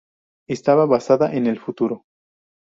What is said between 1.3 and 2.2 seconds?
en el futuro.